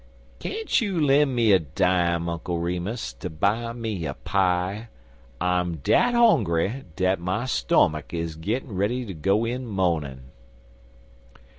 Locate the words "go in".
9.13-9.67